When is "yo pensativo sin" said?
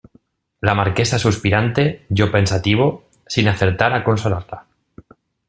2.09-3.47